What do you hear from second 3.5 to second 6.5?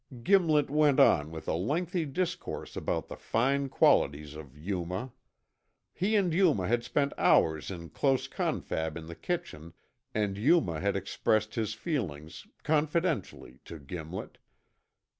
qualities of Yuma. He and